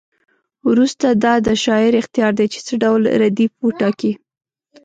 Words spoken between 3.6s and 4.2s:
وټاکي.